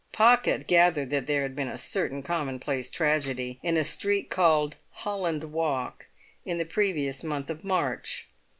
[0.13, 5.51] Pocket gathered that there had been a certain commonplace tragedy, in a street called Holland
[5.53, 6.07] Walk,
[6.43, 8.27] in the previous month of March.